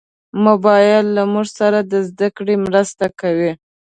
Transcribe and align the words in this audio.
موبایل 0.45 1.05
له 1.17 1.23
موږ 1.33 1.47
سره 1.59 1.79
د 1.91 1.93
زدهکړې 2.09 2.55
مرسته 2.65 3.05
کوي. 3.19 3.51